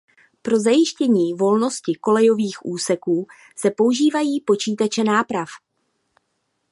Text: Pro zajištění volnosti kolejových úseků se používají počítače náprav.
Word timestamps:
Pro 0.41 0.59
zajištění 0.59 1.33
volnosti 1.33 1.93
kolejových 2.01 2.65
úseků 2.65 3.25
se 3.57 3.71
používají 3.71 4.41
počítače 4.41 5.03
náprav. 5.03 5.49